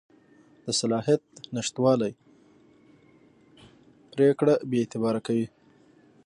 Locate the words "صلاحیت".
0.79-1.21